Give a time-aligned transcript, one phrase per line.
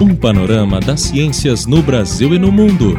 [0.00, 2.94] Um panorama das ciências no Brasil e no mundo.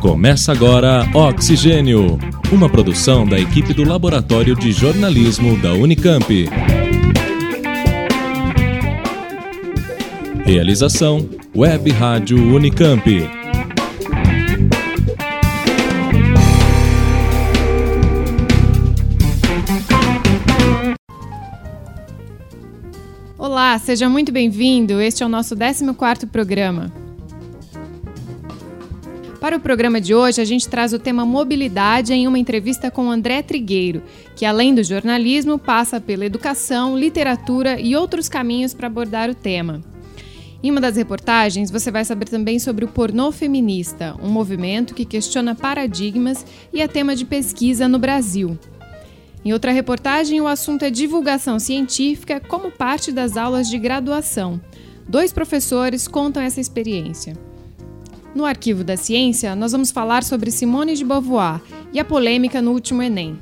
[0.00, 2.18] Começa agora Oxigênio,
[2.50, 6.48] uma produção da equipe do Laboratório de Jornalismo da Unicamp.
[10.44, 13.43] Realização Web Rádio Unicamp.
[23.54, 25.00] Olá, seja muito bem-vindo.
[25.00, 26.92] Este é o nosso 14º programa.
[29.40, 33.08] Para o programa de hoje, a gente traz o tema mobilidade em uma entrevista com
[33.08, 34.02] André Trigueiro,
[34.34, 39.80] que além do jornalismo, passa pela educação, literatura e outros caminhos para abordar o tema.
[40.60, 45.04] Em uma das reportagens, você vai saber também sobre o pornô feminista, um movimento que
[45.04, 48.58] questiona paradigmas e é tema de pesquisa no Brasil.
[49.44, 54.58] Em outra reportagem, o assunto é divulgação científica como parte das aulas de graduação.
[55.06, 57.36] Dois professores contam essa experiência.
[58.34, 61.60] No Arquivo da Ciência, nós vamos falar sobre Simone de Beauvoir
[61.92, 63.38] e a polêmica no último Enem.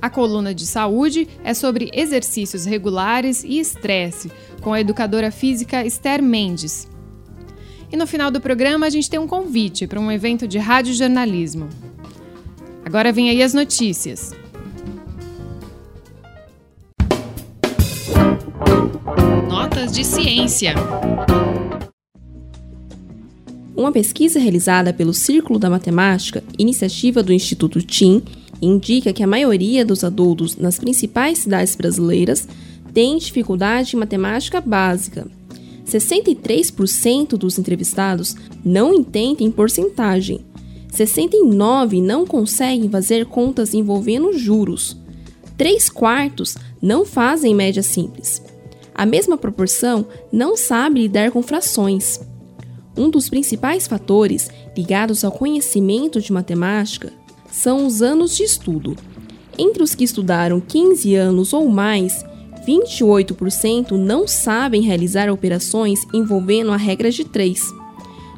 [0.00, 6.22] A coluna de saúde é sobre exercícios regulares e estresse, com a educadora física Esther
[6.22, 6.88] Mendes.
[7.92, 10.94] E no final do programa, a gente tem um convite para um evento de rádio
[10.94, 11.68] jornalismo.
[12.84, 14.34] Agora vem aí as notícias.
[19.74, 20.72] Notas de ciência.
[23.76, 28.22] Uma pesquisa realizada pelo Círculo da Matemática, iniciativa do Instituto TIM,
[28.62, 32.46] indica que a maioria dos adultos nas principais cidades brasileiras
[32.92, 35.26] tem dificuldade em matemática básica.
[35.84, 40.42] 63% dos entrevistados não entendem porcentagem.
[40.92, 44.96] 69% não conseguem fazer contas envolvendo juros.
[45.56, 48.43] 3 quartos não fazem média simples.
[48.94, 52.20] A mesma proporção não sabe lidar com frações.
[52.96, 57.12] Um dos principais fatores ligados ao conhecimento de matemática
[57.50, 58.96] são os anos de estudo.
[59.58, 62.24] Entre os que estudaram 15 anos ou mais,
[62.66, 67.60] 28% não sabem realizar operações envolvendo a regra de 3.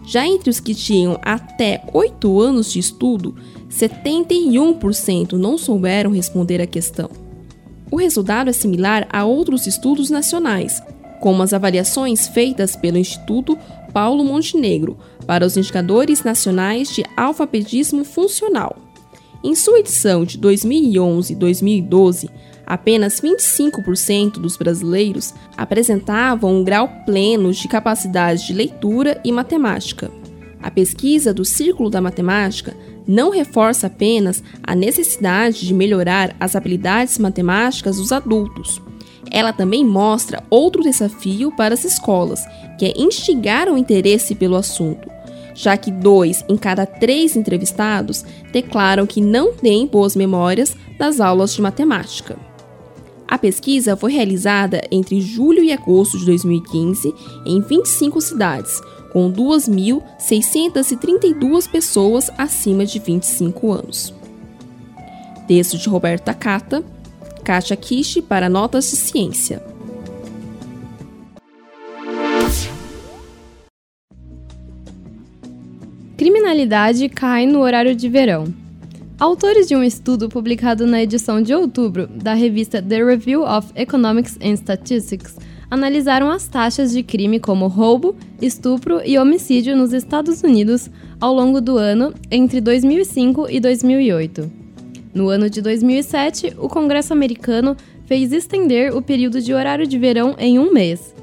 [0.07, 3.35] Já entre os que tinham até 8 anos de estudo,
[3.71, 7.26] 71% não souberam responder a questão.
[7.91, 10.83] O resultado é similar a outros estudos nacionais,
[11.21, 13.57] como as avaliações feitas pelo Instituto
[13.93, 18.77] Paulo Montenegro para os indicadores nacionais de alfabetismo funcional.
[19.43, 22.31] Em sua edição de 2011 e 2012,
[22.67, 30.11] apenas 25% dos brasileiros apresentavam um grau pleno de capacidade de leitura e matemática.
[30.63, 32.75] A pesquisa do Círculo da Matemática
[33.07, 38.81] não reforça apenas a necessidade de melhorar as habilidades matemáticas dos adultos.
[39.31, 42.45] Ela também mostra outro desafio para as escolas,
[42.79, 45.09] que é instigar o interesse pelo assunto,
[45.55, 51.55] já que dois em cada três entrevistados declaram que não têm boas memórias das aulas
[51.55, 52.37] de matemática.
[53.29, 57.13] A pesquisa foi realizada entre julho e agosto de 2015
[57.45, 58.81] em 25 cidades,
[59.17, 64.13] com 2.632 pessoas acima de 25 anos.
[65.49, 66.85] Texto de Roberto Takata,
[67.43, 69.65] Kátia Kishi para Notas de Ciência.
[76.19, 78.53] Criminalidade cai no horário de verão.
[79.19, 84.37] Autores de um estudo publicado na edição de outubro da revista The Review of Economics
[84.43, 85.39] and Statistics
[85.71, 90.91] analisaram as taxas de crime como roubo, estupro e homicídio nos Estados Unidos
[91.21, 94.51] ao longo do ano entre 2005 e 2008.
[95.15, 100.35] No ano de 2007, o Congresso americano fez estender o período de horário de verão
[100.39, 101.15] em um mês,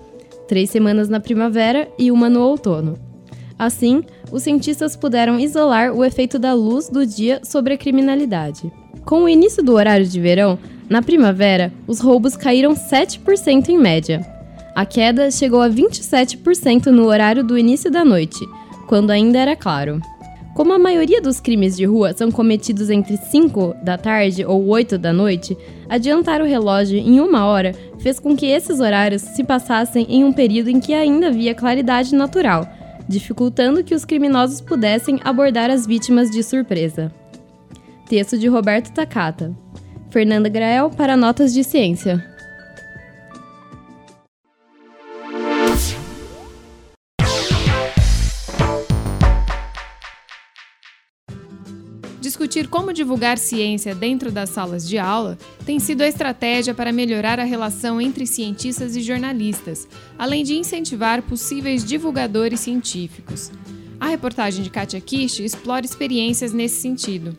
[0.48, 2.98] três semanas na primavera e uma no outono.
[3.58, 8.72] Assim, os cientistas puderam isolar o efeito da luz do dia sobre a criminalidade.
[9.06, 10.58] Com o início do horário de verão,
[10.90, 14.33] na primavera, os roubos caíram 7% em média,
[14.76, 18.40] a queda chegou a 27% no horário do início da noite,
[18.88, 20.02] quando ainda era claro.
[20.56, 24.98] Como a maioria dos crimes de rua são cometidos entre 5 da tarde ou 8
[25.00, 25.58] da noite,
[25.90, 30.32] adiantar o relógio em uma hora fez com que esses horários se passassem em um
[30.32, 32.68] período em que ainda havia claridade natural,
[33.08, 37.12] dificultando que os criminosos pudessem abordar as vítimas de surpresa.
[38.08, 39.56] Texto de Roberto Takata.
[40.12, 42.33] Fernanda Grael para Notas de Ciência.
[52.54, 57.40] Discutir como divulgar ciência dentro das salas de aula tem sido a estratégia para melhorar
[57.40, 59.88] a relação entre cientistas e jornalistas,
[60.20, 63.50] além de incentivar possíveis divulgadores científicos.
[64.00, 67.36] A reportagem de Katia Kish explora experiências nesse sentido.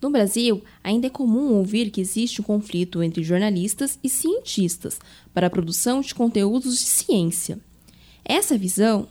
[0.00, 5.00] No Brasil, ainda é comum ouvir que existe um conflito entre jornalistas e cientistas
[5.34, 7.58] para a produção de conteúdos de ciência.
[8.24, 9.08] Essa visão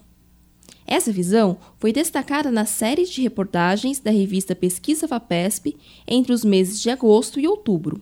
[0.91, 5.77] essa visão foi destacada na série de reportagens da revista Pesquisa FAPESP
[6.07, 8.01] entre os meses de agosto e outubro.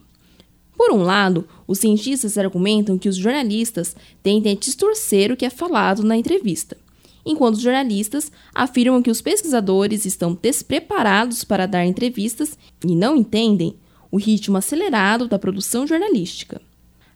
[0.74, 5.50] Por um lado, os cientistas argumentam que os jornalistas tendem a distorcer o que é
[5.50, 6.78] falado na entrevista,
[7.26, 12.56] enquanto os jornalistas afirmam que os pesquisadores estão despreparados para dar entrevistas
[12.86, 13.76] e não entendem
[14.10, 16.58] o ritmo acelerado da produção jornalística.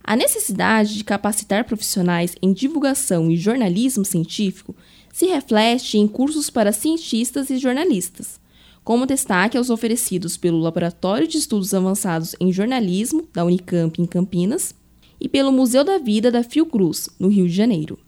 [0.04, 4.74] A necessidade de capacitar profissionais em divulgação e jornalismo científico
[5.12, 8.40] se reflete em cursos para cientistas e jornalistas,
[8.82, 14.74] como destaque aos oferecidos pelo Laboratório de Estudos Avançados em Jornalismo da Unicamp em Campinas
[15.20, 17.98] e pelo Museu da Vida da Fiocruz, no Rio de Janeiro.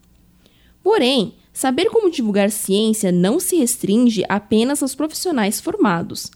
[0.82, 6.30] Porém, saber como divulgar ciência não se restringe apenas aos profissionais formados.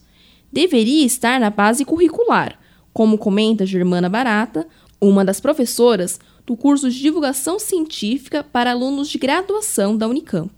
[0.53, 2.57] Deveria estar na base curricular,
[2.93, 4.67] como comenta Germana Barata,
[5.01, 6.19] uma das professoras
[6.49, 10.49] do curso de Divulgação Científica para alunos de graduação da Unicamp.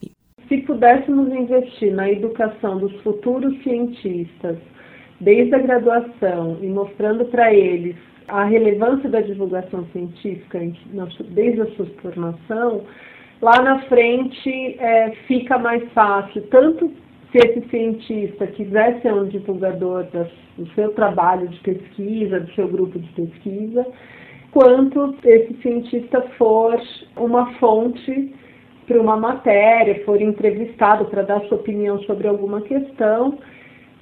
[0.48, 4.58] Se pudéssemos investir na educação dos futuros cientistas,
[5.20, 7.98] desde a graduação, e mostrando para eles
[8.30, 10.62] a relevância da divulgação científica
[11.32, 12.86] desde a sua formação,
[13.42, 16.90] lá na frente é, fica mais fácil, tanto
[17.34, 20.06] se esse cientista quiser ser um divulgador
[20.58, 23.86] do seu trabalho de pesquisa, do seu grupo de pesquisa,
[24.52, 26.80] quanto esse cientista for
[27.16, 28.34] uma fonte
[28.86, 33.38] para uma matéria, for entrevistado para dar sua opinião sobre alguma questão,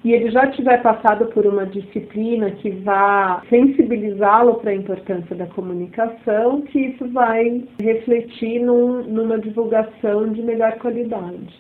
[0.04, 5.46] e ele já tiver passado por uma disciplina que vá sensibilizá-lo para a importância da
[5.48, 11.54] comunicação, que isso vai refletir num, numa divulgação de melhor qualidade.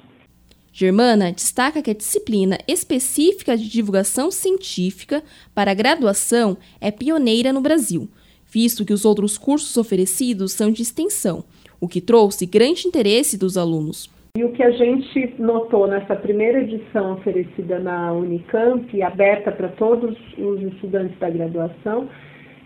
[0.71, 5.21] Germana destaca que a disciplina específica de divulgação científica
[5.53, 8.07] para a graduação é pioneira no Brasil
[8.51, 11.43] visto que os outros cursos oferecidos são de extensão,
[11.79, 14.09] o que trouxe grande interesse dos alunos.
[14.37, 20.15] E o que a gente notou nessa primeira edição oferecida na Unicamp, aberta para todos
[20.37, 22.07] os estudantes da graduação,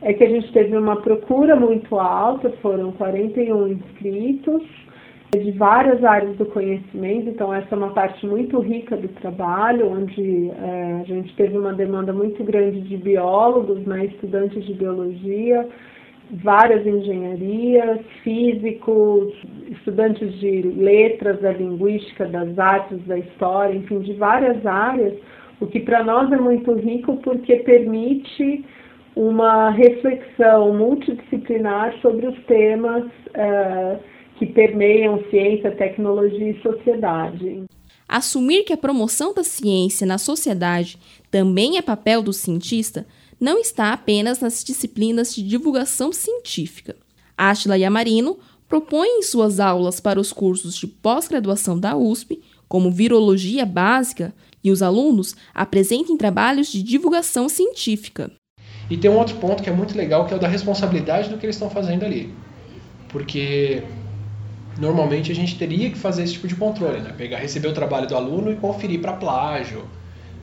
[0.01, 4.61] é que a gente teve uma procura muito alta, foram 41 inscritos,
[5.39, 10.49] de várias áreas do conhecimento, então essa é uma parte muito rica do trabalho, onde
[10.49, 15.67] é, a gente teve uma demanda muito grande de biólogos, né, estudantes de biologia,
[16.31, 19.33] várias engenharias, físicos,
[19.69, 25.13] estudantes de letras, da linguística, das artes, da história, enfim, de várias áreas,
[25.59, 28.65] o que para nós é muito rico porque permite
[29.15, 37.63] uma reflexão multidisciplinar sobre os temas uh, que permeiam ciência, tecnologia e sociedade.
[38.07, 40.97] Assumir que a promoção da ciência na sociedade
[41.31, 43.07] também é papel do cientista
[43.39, 46.95] não está apenas nas disciplinas de divulgação científica.
[47.37, 48.37] Ashla Yamarino
[48.69, 54.33] propõe em suas aulas para os cursos de pós-graduação da USP, como virologia básica,
[54.63, 58.31] e os alunos apresentem trabalhos de divulgação científica.
[58.89, 61.37] E tem um outro ponto que é muito legal, que é o da responsabilidade do
[61.37, 62.33] que eles estão fazendo ali.
[63.09, 63.83] Porque
[64.77, 67.13] normalmente a gente teria que fazer esse tipo de controle, né?
[67.17, 69.85] Pegar, receber o trabalho do aluno e conferir para plágio,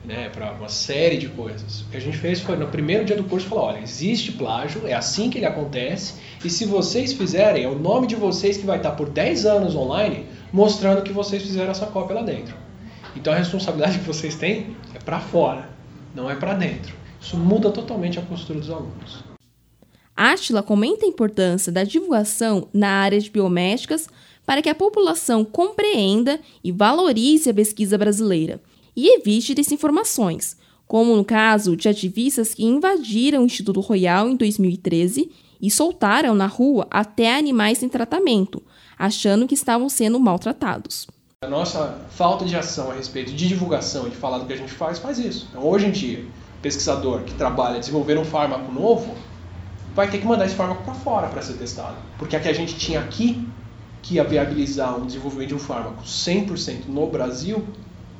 [0.05, 0.29] né?
[0.29, 1.81] Para uma série de coisas.
[1.81, 4.87] O que a gente fez foi no primeiro dia do curso falar, olha, existe plágio,
[4.87, 8.65] é assim que ele acontece, e se vocês fizerem, é o nome de vocês que
[8.65, 12.55] vai estar por 10 anos online mostrando que vocês fizeram essa cópia lá dentro.
[13.15, 15.69] Então a responsabilidade que vocês têm é para fora,
[16.15, 16.93] não é para dentro.
[17.19, 19.30] Isso muda totalmente a postura dos alunos.
[20.15, 24.07] Átila comenta a importância da divulgação na área de biomédicas
[24.45, 28.61] para que a população compreenda e valorize a pesquisa brasileira
[28.95, 35.31] e evite desinformações, como no caso de ativistas que invadiram o Instituto Royal em 2013
[35.61, 38.61] e soltaram na rua até animais em tratamento,
[38.97, 41.07] achando que estavam sendo maltratados.
[41.43, 44.57] A nossa falta de ação a respeito de divulgação e de falar do que a
[44.57, 45.47] gente faz, faz isso.
[45.49, 46.25] Então, hoje em dia,
[46.61, 49.15] pesquisador que trabalha desenvolver um fármaco novo,
[49.95, 51.95] vai ter que mandar esse fármaco para fora para ser testado.
[52.17, 53.47] Porque a que a gente tinha aqui,
[54.01, 57.63] que ia viabilizar o desenvolvimento de um fármaco 100% no Brasil,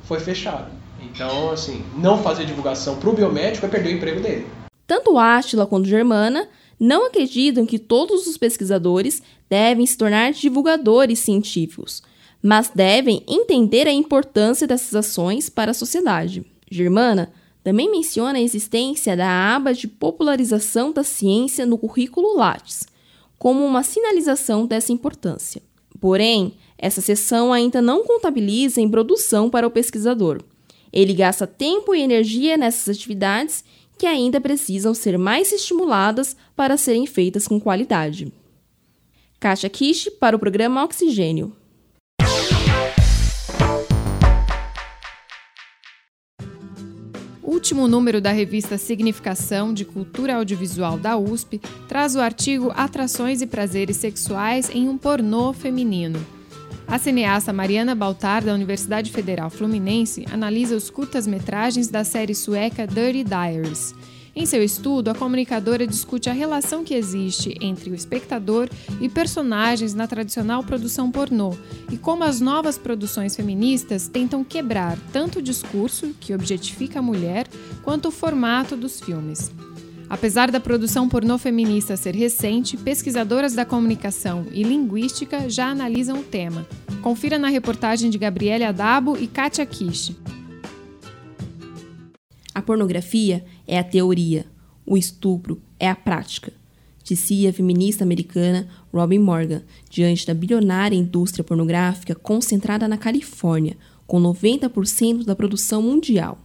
[0.03, 0.71] foi fechado.
[1.01, 4.47] Então, assim, não fazer divulgação para o biomédico é perder o emprego dele.
[4.85, 6.47] Tanto Átila quanto Germana
[6.79, 12.03] não acreditam que todos os pesquisadores devem se tornar divulgadores científicos,
[12.41, 16.45] mas devem entender a importância dessas ações para a sociedade.
[16.69, 17.31] Germana
[17.63, 22.87] também menciona a existência da aba de popularização da ciência no currículo Lattes,
[23.37, 25.61] como uma sinalização dessa importância.
[25.99, 30.41] Porém, essa seção ainda não contabiliza em produção para o pesquisador.
[30.91, 33.63] Ele gasta tempo e energia nessas atividades
[33.97, 38.33] que ainda precisam ser mais estimuladas para serem feitas com qualidade.
[39.39, 41.55] Kátia Kish para o programa Oxigênio.
[47.51, 53.45] Último número da revista Significação de Cultura Audiovisual da USP traz o artigo Atrações e
[53.45, 56.25] Prazeres Sexuais em um Pornô Feminino.
[56.87, 63.25] A cineasta Mariana Baltar, da Universidade Federal Fluminense, analisa os curtas-metragens da série sueca Dirty
[63.25, 63.93] Diaries
[64.33, 68.69] em seu estudo, a comunicadora discute a relação que existe entre o espectador
[69.01, 71.53] e personagens na tradicional produção pornô
[71.91, 77.45] e como as novas produções feministas tentam quebrar tanto o discurso, que objetifica a mulher,
[77.83, 79.51] quanto o formato dos filmes.
[80.09, 86.23] Apesar da produção pornô feminista ser recente, pesquisadoras da comunicação e linguística já analisam o
[86.23, 86.65] tema.
[87.01, 90.15] Confira na reportagem de Gabriele Adabo e Katia Kish.
[92.53, 94.45] A pornografia é a teoria,
[94.85, 96.53] o estupro é a prática,
[97.03, 104.21] dizia a feminista americana Robin Morgan, diante da bilionária indústria pornográfica concentrada na Califórnia, com
[104.21, 106.37] 90% da produção mundial.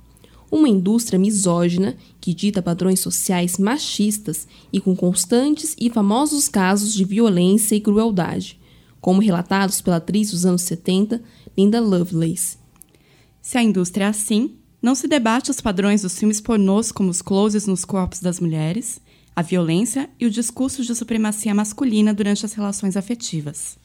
[0.50, 7.04] Uma indústria misógina que dita padrões sociais machistas e com constantes e famosos casos de
[7.04, 8.58] violência e crueldade,
[9.00, 11.20] como relatados pela atriz dos anos 70,
[11.58, 12.58] Linda Lovelace.
[13.42, 17.20] Se a indústria é assim, não se debate os padrões dos filmes pornôs como os
[17.20, 22.54] closes nos corpos das mulheres, a violência e o discurso de supremacia masculina durante as
[22.54, 23.76] relações afetivas.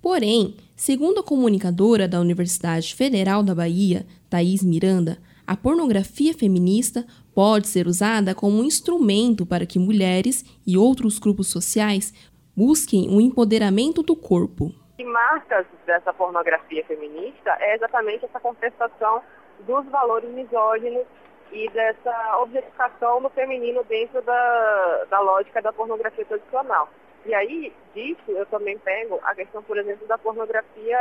[0.00, 7.68] Porém, segundo a comunicadora da Universidade Federal da Bahia, Thaís Miranda, a pornografia feminista pode
[7.68, 12.14] ser usada como um instrumento para que mulheres e outros grupos sociais
[12.56, 14.74] busquem o um empoderamento do corpo.
[14.98, 19.20] E marcas dessa pornografia feminista é exatamente essa contestação
[19.66, 21.04] dos valores misóginos
[21.50, 26.88] e dessa objetificação do feminino dentro da, da lógica da pornografia tradicional.
[27.24, 30.98] E aí, disso, eu também pego a questão, por exemplo, da pornografia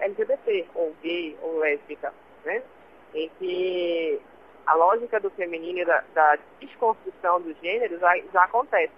[0.00, 2.14] LGBT, ou gay, ou lésbica,
[2.44, 2.62] né?
[3.14, 4.20] em que
[4.64, 8.92] a lógica do feminino e da, da desconstrução do gênero já, já acontece.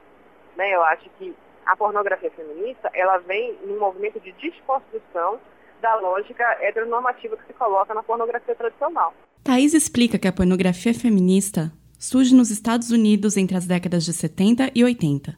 [0.56, 0.74] Né?
[0.74, 5.40] Eu acho que a pornografia feminista, ela vem num movimento de desconstrução
[5.82, 9.12] da lógica heteronormativa que se coloca na pornografia tradicional.
[9.42, 14.70] Thais explica que a pornografia feminista surge nos Estados Unidos entre as décadas de 70
[14.74, 15.36] e 80.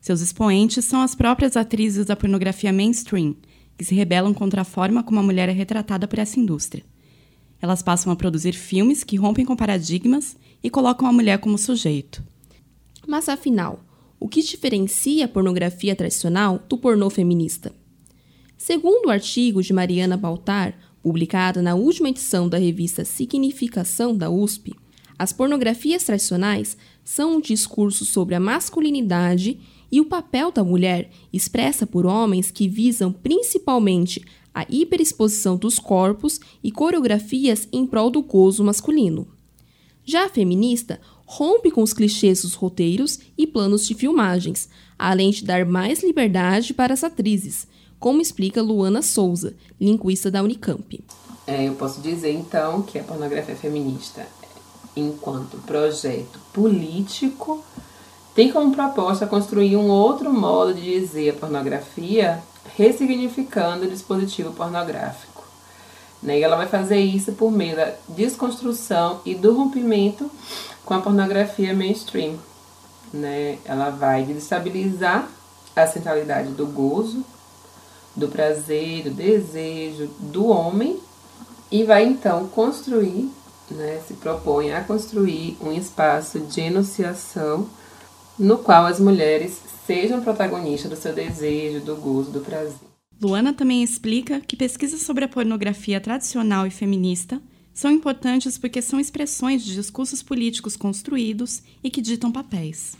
[0.00, 3.36] Seus expoentes são as próprias atrizes da pornografia mainstream,
[3.76, 6.84] que se rebelam contra a forma como a mulher é retratada por essa indústria.
[7.60, 12.24] Elas passam a produzir filmes que rompem com paradigmas e colocam a mulher como sujeito.
[13.06, 13.80] Mas afinal,
[14.18, 17.72] o que diferencia a pornografia tradicional do pornô feminista?
[18.64, 24.72] Segundo o artigo de Mariana Baltar, publicado na última edição da revista Significação da USP,
[25.18, 29.58] as pornografias tradicionais são um discurso sobre a masculinidade
[29.90, 36.38] e o papel da mulher expressa por homens que visam principalmente a hiperexposição dos corpos
[36.62, 39.26] e coreografias em prol do gozo masculino.
[40.04, 45.44] Já a feminista rompe com os clichês dos roteiros e planos de filmagens, além de
[45.44, 47.66] dar mais liberdade para as atrizes,
[48.02, 51.04] como explica Luana Souza, linguista da Unicamp.
[51.46, 54.26] É, eu posso dizer então que a pornografia feminista,
[54.96, 57.64] enquanto projeto político,
[58.34, 62.42] tem como proposta construir um outro modo de dizer a pornografia,
[62.76, 65.44] ressignificando o dispositivo pornográfico.
[66.20, 66.40] Né?
[66.40, 70.28] E ela vai fazer isso por meio da desconstrução e do rompimento
[70.84, 72.34] com a pornografia mainstream.
[73.12, 73.58] Né?
[73.64, 75.28] Ela vai desestabilizar
[75.76, 77.24] a centralidade do gozo,
[78.14, 80.98] do prazer, do desejo do homem
[81.70, 83.30] e vai então construir,
[83.70, 87.68] né, se propõe a construir um espaço de enunciação
[88.38, 92.92] no qual as mulheres sejam protagonistas do seu desejo, do gozo, do prazer.
[93.20, 97.40] Luana também explica que pesquisas sobre a pornografia tradicional e feminista
[97.72, 102.96] são importantes porque são expressões de discursos políticos construídos e que ditam papéis.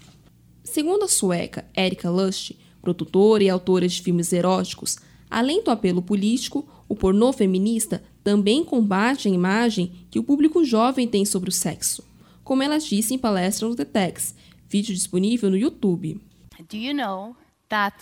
[0.64, 4.98] Segundo a sueca Erika Lust, produtora e autora de filmes eróticos,
[5.30, 11.08] além do apelo político, o pornô feminista também combate a imagem que o público jovem
[11.08, 12.04] tem sobre o sexo,
[12.44, 14.34] como ela disse em palestra no TEDx,
[14.68, 16.20] vídeo disponível no YouTube.
[16.68, 17.34] Do you know
[17.68, 17.96] that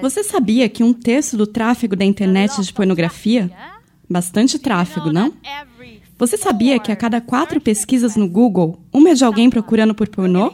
[0.00, 3.50] Você sabia que um terço do tráfego da internet de pornografia?
[4.08, 5.34] Bastante tráfego, não?
[6.18, 10.08] Você sabia que a cada quatro pesquisas no Google, uma é de alguém procurando por
[10.08, 10.52] pornô?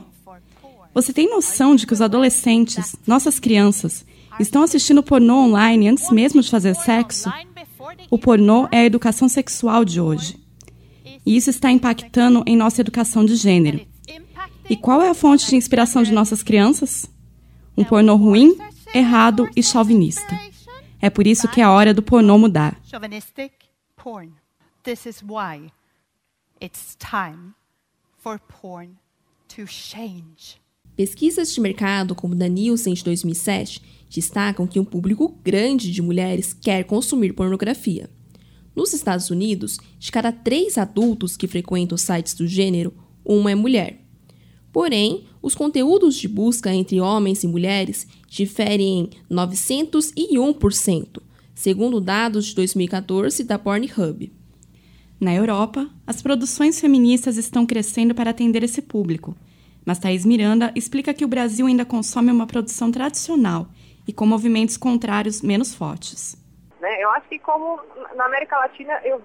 [0.94, 4.04] Você tem noção de que os adolescentes, nossas crianças,
[4.40, 7.30] estão assistindo pornô online antes mesmo de fazer sexo?
[8.10, 10.38] O pornô é a educação sexual de hoje.
[11.24, 13.80] E isso está impactando em nossa educação de gênero.
[14.68, 17.06] E qual é a fonte de inspiração de nossas crianças?
[17.76, 18.56] Um pornô ruim,
[18.94, 20.38] errado e chauvinista.
[21.00, 22.76] É por isso que é a hora do pornô mudar.
[24.88, 25.70] This is why
[26.62, 27.52] it's time
[28.16, 28.96] for porn
[29.48, 30.58] to change.
[30.96, 36.54] Pesquisas de mercado como da Nielsen de 2007 destacam que um público grande de mulheres
[36.54, 38.08] quer consumir pornografia.
[38.74, 44.00] Nos Estados Unidos, de cada três adultos que frequentam sites do gênero, uma é mulher.
[44.72, 51.20] Porém, os conteúdos de busca entre homens e mulheres diferem em 901%,
[51.54, 54.32] segundo dados de 2014 da Pornhub.
[55.20, 59.34] Na Europa, as produções feministas estão crescendo para atender esse público,
[59.84, 63.66] mas Thaís Miranda explica que o Brasil ainda consome uma produção tradicional
[64.06, 66.36] e com movimentos contrários menos fortes.
[66.80, 67.80] Né, eu acho que como
[68.14, 69.20] na América Latina eu,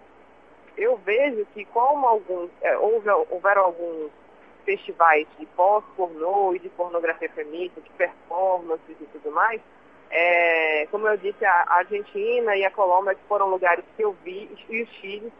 [0.75, 4.09] eu vejo que como alguns é, houve, houveram alguns
[4.65, 9.61] festivais de pós-pornô e de pornografia feminista, de performances e tudo mais,
[10.09, 14.81] é, como eu disse, a Argentina e a Colômbia foram lugares que eu vi, e
[14.81, 15.31] o Chile,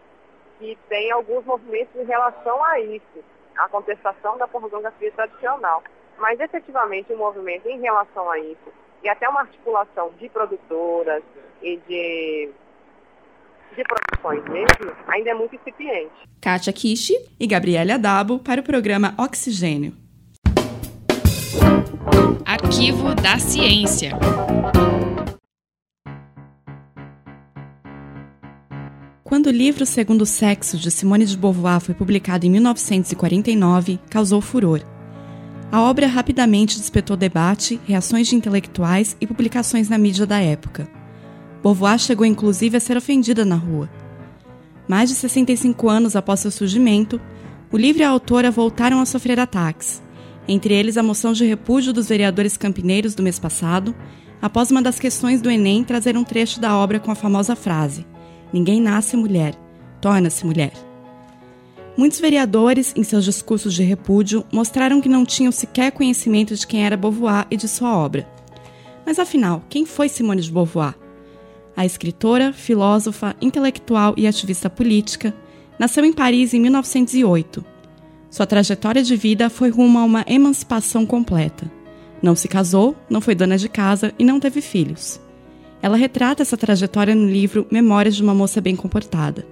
[0.60, 3.24] que tem alguns movimentos em relação a isso,
[3.58, 5.84] a contestação da pornografia tradicional.
[6.18, 8.72] Mas efetivamente o um movimento em relação a isso,
[9.04, 11.24] e até uma articulação de produtoras
[11.62, 12.50] e de,
[13.76, 16.14] de produções mesmo, ainda é muito incipiente.
[16.42, 19.94] Kátia Kishi e Gabriela Dabo para o programa Oxigênio.
[22.46, 24.12] Arquivo da Ciência.
[29.34, 34.84] Quando o livro Segundo Sexo, de Simone de Beauvoir, foi publicado em 1949, causou furor.
[35.72, 40.88] A obra rapidamente despertou debate, reações de intelectuais e publicações na mídia da época.
[41.64, 43.90] Beauvoir chegou inclusive a ser ofendida na rua.
[44.88, 47.20] Mais de 65 anos após seu surgimento,
[47.72, 50.00] o livro e a autora voltaram a sofrer ataques,
[50.48, 53.96] entre eles a moção de repúdio dos vereadores campineiros do mês passado,
[54.40, 58.13] após uma das questões do Enem trazer um trecho da obra com a famosa frase
[58.54, 59.56] Ninguém nasce mulher,
[60.00, 60.72] torna-se mulher.
[61.98, 66.86] Muitos vereadores, em seus discursos de repúdio, mostraram que não tinham sequer conhecimento de quem
[66.86, 68.28] era Beauvoir e de sua obra.
[69.06, 70.96] Mas afinal, quem foi Simone de Beauvoir?
[71.76, 75.34] A escritora, filósofa, intelectual e ativista política
[75.80, 77.66] nasceu em Paris em 1908.
[78.30, 81.72] Sua trajetória de vida foi rumo a uma emancipação completa.
[82.22, 85.20] Não se casou, não foi dona de casa e não teve filhos.
[85.84, 89.46] Ela retrata essa trajetória no livro Memórias de uma Moça Bem Comportada.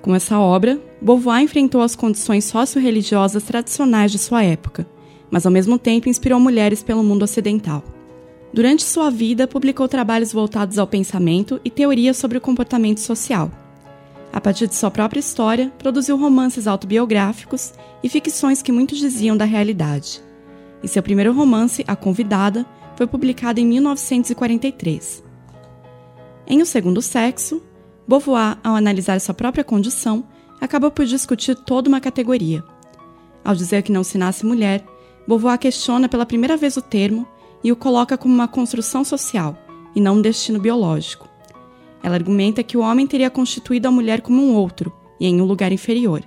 [0.00, 4.86] Com essa obra, Beauvoir enfrentou as condições socio-religiosas tradicionais de sua época,
[5.30, 7.84] mas ao mesmo tempo inspirou mulheres pelo mundo ocidental.
[8.54, 13.50] Durante sua vida, publicou trabalhos voltados ao pensamento e teorias sobre o comportamento social.
[14.32, 19.44] A partir de sua própria história, produziu romances autobiográficos e ficções que muitos diziam da
[19.44, 20.22] realidade.
[20.82, 22.64] E seu primeiro romance, A Convidada,
[22.96, 25.25] foi publicado em 1943.
[26.48, 27.60] Em O Segundo Sexo,
[28.06, 30.24] Beauvoir, ao analisar sua própria condição,
[30.60, 32.62] acaba por discutir toda uma categoria.
[33.44, 34.84] Ao dizer que não se nasce mulher,
[35.26, 37.26] Beauvoir questiona pela primeira vez o termo
[37.64, 39.58] e o coloca como uma construção social
[39.92, 41.28] e não um destino biológico.
[42.00, 45.44] Ela argumenta que o homem teria constituído a mulher como um outro e em um
[45.44, 46.22] lugar inferior.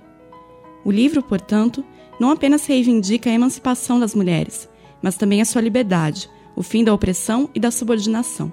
[0.84, 1.82] O livro, portanto,
[2.20, 4.68] não apenas reivindica a emancipação das mulheres,
[5.00, 8.52] mas também a sua liberdade, o fim da opressão e da subordinação.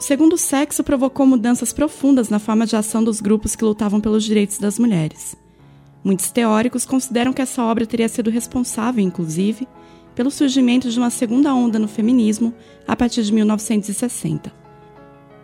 [0.00, 4.24] O segundo sexo provocou mudanças profundas na forma de ação dos grupos que lutavam pelos
[4.24, 5.36] direitos das mulheres.
[6.02, 9.68] Muitos teóricos consideram que essa obra teria sido responsável, inclusive,
[10.14, 12.54] pelo surgimento de uma segunda onda no feminismo
[12.88, 14.50] a partir de 1960.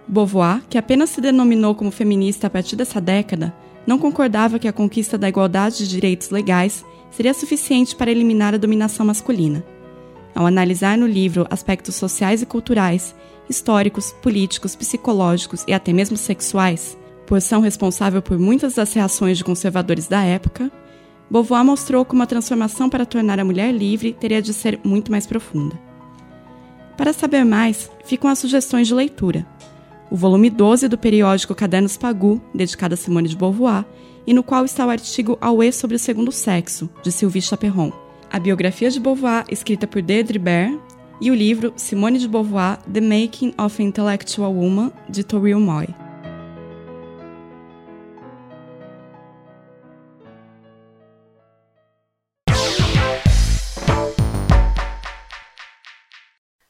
[0.09, 3.55] Beauvoir, que apenas se denominou como feminista a partir dessa década,
[3.87, 8.59] não concordava que a conquista da igualdade de direitos legais seria suficiente para eliminar a
[8.59, 9.63] dominação masculina.
[10.35, 13.15] Ao analisar no livro aspectos sociais e culturais
[13.49, 20.07] históricos, políticos, psicológicos e até mesmo sexuais, porção responsável por muitas das reações de conservadores
[20.07, 20.71] da época,
[21.29, 25.27] Beauvoir mostrou como a transformação para tornar a mulher livre teria de ser muito mais
[25.27, 25.77] profunda.
[26.97, 29.45] Para saber mais, ficam as sugestões de leitura.
[30.09, 33.85] O volume 12 do periódico Cadernos Pagu, dedicado a Simone de Beauvoir,
[34.25, 37.93] e no qual está o artigo Auê sobre o Segundo Sexo, de Sylvie Chaperron.
[38.31, 40.77] a biografia de Beauvoir escrita por Deirdre Baer
[41.21, 45.87] e o livro Simone de Beauvoir, The Making of an Intellectual Woman, de Toril Moy.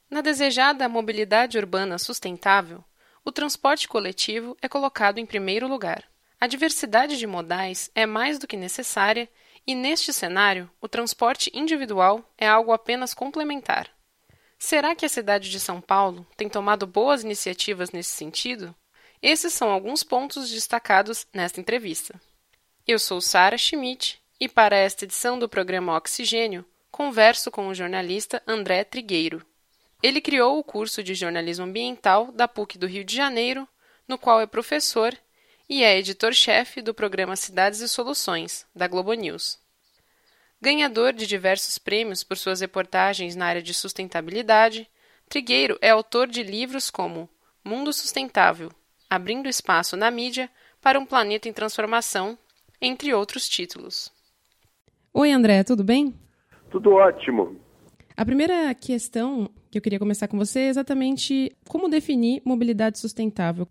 [0.09, 2.83] Na desejada mobilidade urbana sustentável,
[3.25, 6.05] o transporte coletivo é colocado em primeiro lugar.
[6.41, 9.29] A diversidade de modais é mais do que necessária
[9.67, 13.96] e, neste cenário, o transporte individual é algo apenas complementar.
[14.59, 18.75] Será que a cidade de São Paulo tem tomado boas iniciativas nesse sentido?
[19.23, 22.21] Esses são alguns pontos destacados nesta entrevista.
[22.87, 28.43] Eu sou Sara Schmidt e, para esta edição do programa Oxigênio, converso com o jornalista
[28.47, 29.45] André Trigueiro.
[30.03, 33.67] Ele criou o curso de jornalismo ambiental da PUC do Rio de Janeiro,
[34.07, 35.17] no qual é professor
[35.69, 39.59] e é editor-chefe do programa Cidades e Soluções, da Globo News.
[40.67, 44.89] Ganhador de diversos prêmios por suas reportagens na área de sustentabilidade,
[45.29, 47.29] Trigueiro é autor de livros como
[47.65, 48.71] Mundo Sustentável,
[49.09, 50.51] Abrindo Espaço na Mídia
[50.83, 52.37] para um Planeta em Transformação,
[52.83, 54.13] entre outros títulos.
[55.15, 56.13] Oi, André, tudo bem?
[56.69, 57.61] Tudo ótimo.
[58.17, 63.69] A primeira questão que eu queria começar com você é exatamente como definir mobilidade sustentável.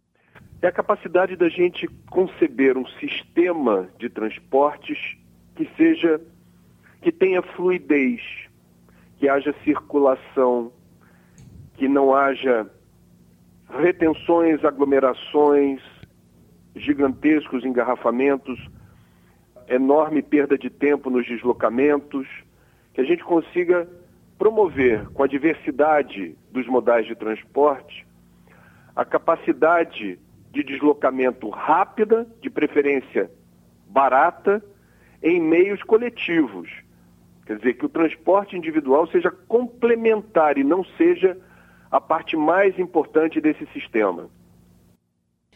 [0.62, 4.98] É a capacidade da gente conceber um sistema de transportes
[5.58, 6.22] que seja
[7.06, 8.20] que tenha fluidez,
[9.20, 10.72] que haja circulação,
[11.76, 12.68] que não haja
[13.70, 15.80] retenções, aglomerações,
[16.76, 18.60] gigantescos engarrafamentos,
[19.68, 22.28] enorme perda de tempo nos deslocamentos,
[22.92, 23.88] que a gente consiga
[24.36, 28.04] promover com a diversidade dos modais de transporte
[28.96, 30.18] a capacidade
[30.50, 33.30] de deslocamento rápida, de preferência
[33.88, 34.60] barata,
[35.22, 36.84] em meios coletivos.
[37.46, 41.38] Quer dizer, que o transporte individual seja complementar e não seja
[41.92, 44.30] a parte mais importante desse sistema.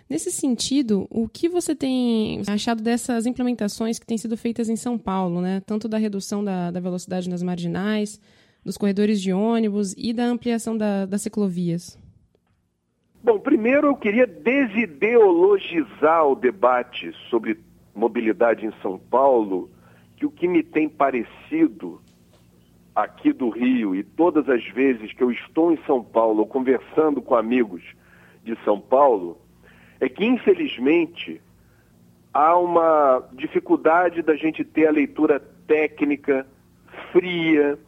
[0.10, 4.98] Nesse sentido, o que você tem achado dessas implementações que têm sido feitas em São
[4.98, 5.62] Paulo, né?
[5.66, 8.20] tanto da redução da, da velocidade nas marginais,
[8.64, 11.98] dos corredores de ônibus e da ampliação da, das ciclovias?
[13.24, 17.60] Bom, primeiro eu queria desideologizar o debate sobre
[17.94, 19.70] mobilidade em São Paulo,
[20.20, 22.02] que o que me tem parecido
[22.94, 27.36] aqui do Rio e todas as vezes que eu estou em São Paulo conversando com
[27.36, 27.82] amigos
[28.44, 29.38] de São Paulo,
[29.98, 31.42] é que infelizmente
[32.34, 36.46] há uma dificuldade da gente ter a leitura técnica
[37.14, 37.80] fria,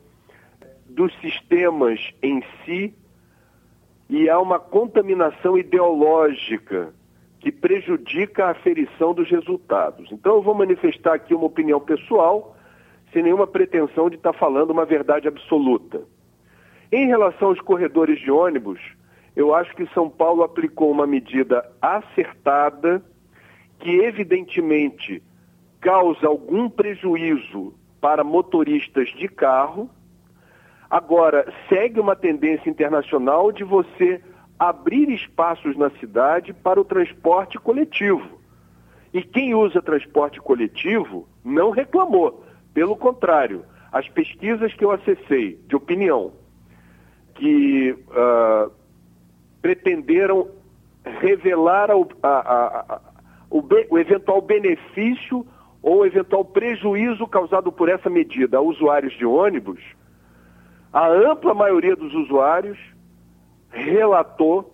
[0.88, 2.94] dos sistemas em si
[4.10, 6.94] e há uma contaminação ideológica
[7.42, 10.10] que prejudica a aferição dos resultados.
[10.12, 12.56] Então eu vou manifestar aqui uma opinião pessoal,
[13.12, 16.04] sem nenhuma pretensão de estar falando uma verdade absoluta.
[16.92, 18.80] Em relação aos corredores de ônibus,
[19.36, 23.04] eu acho que São Paulo aplicou uma medida acertada
[23.80, 25.24] que evidentemente
[25.80, 29.90] causa algum prejuízo para motoristas de carro,
[30.92, 34.22] Agora, segue uma tendência internacional de você
[34.62, 38.40] abrir espaços na cidade para o transporte coletivo.
[39.12, 42.46] E quem usa transporte coletivo não reclamou.
[42.72, 46.34] Pelo contrário, as pesquisas que eu acessei de opinião
[47.34, 48.72] que uh,
[49.64, 50.48] pretenderam
[51.04, 53.02] revelar a, a, a,
[53.50, 55.44] o, o eventual benefício
[55.82, 59.82] ou eventual prejuízo causado por essa medida a usuários de ônibus,
[60.94, 62.78] a ampla maioria dos usuários
[63.72, 64.74] relatou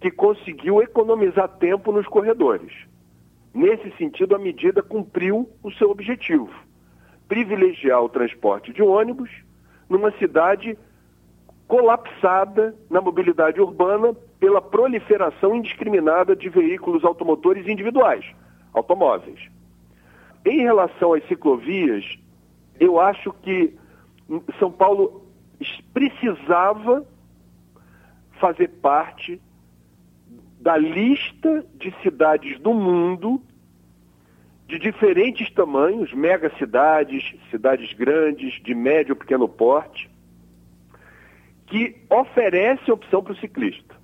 [0.00, 2.72] que conseguiu economizar tempo nos corredores.
[3.52, 6.50] Nesse sentido, a medida cumpriu o seu objetivo:
[7.26, 9.30] privilegiar o transporte de ônibus
[9.88, 10.78] numa cidade
[11.66, 18.24] colapsada na mobilidade urbana pela proliferação indiscriminada de veículos automotores individuais,
[18.72, 19.40] automóveis.
[20.46, 22.18] Em relação às ciclovias,
[22.78, 23.74] eu acho que
[24.58, 25.26] São Paulo
[25.92, 27.04] precisava
[28.38, 29.40] fazer parte
[30.60, 33.42] da lista de cidades do mundo
[34.66, 40.10] de diferentes tamanhos, megacidades, cidades grandes, de médio ou pequeno porte,
[41.66, 43.96] que oferece opção para o ciclista.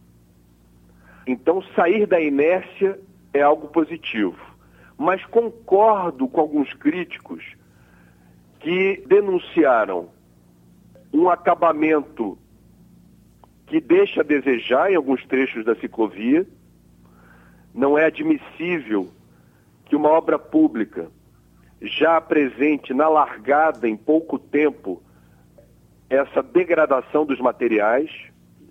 [1.26, 2.98] Então, sair da inércia
[3.32, 4.38] é algo positivo.
[4.96, 7.44] Mas concordo com alguns críticos
[8.60, 10.08] que denunciaram
[11.12, 12.38] um acabamento
[13.66, 16.46] que deixa a desejar em alguns trechos da ciclovia.
[17.74, 19.08] Não é admissível
[19.86, 21.08] que uma obra pública
[21.80, 25.02] já presente na largada em pouco tempo
[26.08, 28.10] essa degradação dos materiais.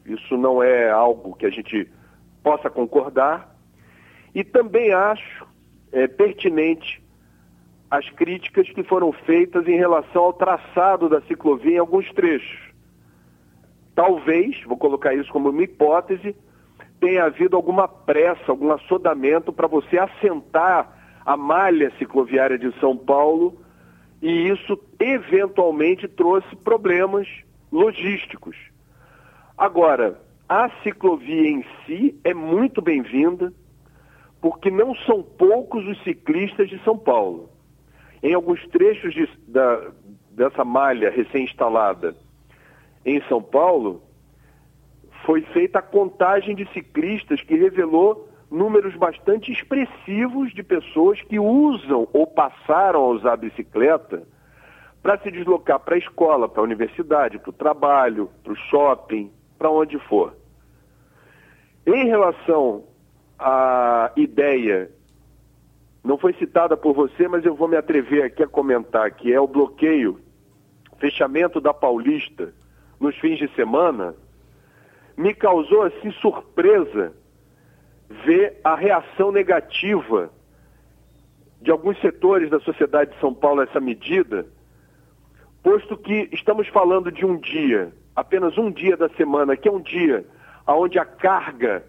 [0.05, 1.89] Isso não é algo que a gente
[2.41, 3.55] possa concordar.
[4.33, 5.45] E também acho
[5.91, 7.01] é, pertinente
[7.89, 12.72] as críticas que foram feitas em relação ao traçado da ciclovia em alguns trechos.
[13.95, 16.35] Talvez, vou colocar isso como uma hipótese,
[16.99, 23.57] tenha havido alguma pressa, algum assodamento para você assentar a malha cicloviária de São Paulo
[24.21, 27.27] e isso eventualmente trouxe problemas
[27.71, 28.55] logísticos.
[29.57, 33.53] Agora, a ciclovia em si é muito bem-vinda,
[34.41, 37.49] porque não são poucos os ciclistas de São Paulo.
[38.21, 39.91] Em alguns trechos de, da,
[40.31, 42.15] dessa malha recém-instalada
[43.05, 44.01] em São Paulo,
[45.25, 52.07] foi feita a contagem de ciclistas que revelou números bastante expressivos de pessoas que usam
[52.13, 54.23] ou passaram a usar a bicicleta
[55.01, 59.31] para se deslocar para a escola, para a universidade, para o trabalho, para o shopping,
[59.57, 60.35] para onde for.
[61.85, 62.83] Em relação
[63.37, 64.89] à ideia,
[66.03, 69.41] não foi citada por você, mas eu vou me atrever aqui a comentar, que é
[69.41, 70.19] o bloqueio,
[70.99, 72.53] fechamento da Paulista
[72.99, 74.15] nos fins de semana,
[75.15, 77.13] me causou assim surpresa
[78.25, 80.31] ver a reação negativa
[81.61, 84.45] de alguns setores da sociedade de São Paulo a essa medida,
[85.63, 89.81] posto que estamos falando de um dia, apenas um dia da semana, que é um
[89.81, 90.25] dia
[90.67, 91.83] onde a carga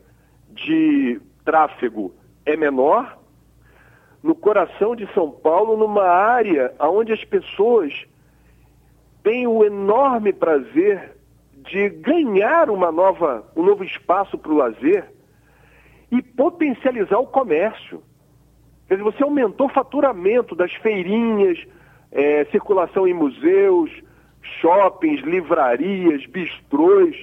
[0.50, 2.14] de tráfego
[2.46, 3.18] é menor,
[4.22, 7.92] no coração de São Paulo, numa área onde as pessoas
[9.24, 11.16] têm o enorme prazer
[11.70, 15.10] de ganhar uma nova, um novo espaço para o lazer
[16.12, 18.02] e potencializar o comércio.
[18.86, 21.58] Quer dizer, você aumentou o faturamento das feirinhas,
[22.12, 23.90] é, circulação em museus,
[24.60, 27.16] shoppings, livrarias, bistrôs.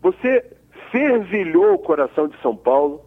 [0.00, 0.56] Você
[0.92, 3.04] fervilhou o coração de São Paulo.